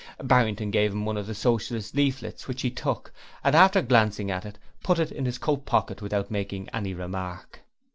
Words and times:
Barrington 0.23 0.71
gave 0.71 0.91
him 0.93 1.05
one 1.05 1.15
of 1.15 1.27
the 1.27 1.35
Socialist 1.35 1.93
leaflets, 1.93 2.47
which 2.47 2.63
he 2.63 2.71
took, 2.71 3.13
and 3.43 3.53
after 3.53 3.83
glancing 3.83 4.31
at 4.31 4.47
it, 4.47 4.57
put 4.83 4.97
it 4.97 5.11
in 5.11 5.25
his 5.25 5.37
coat 5.37 5.63
pocket 5.67 6.01
without 6.01 6.31
making 6.31 6.67
any 6.69 6.95
remark. 6.95 7.61